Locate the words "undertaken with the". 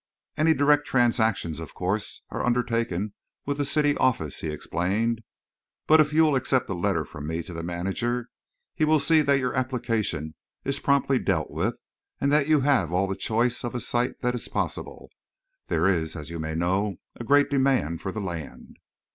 2.43-3.65